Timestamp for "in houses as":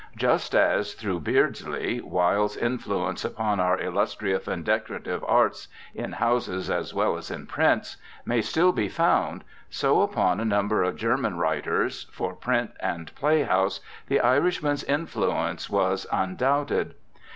5.93-6.91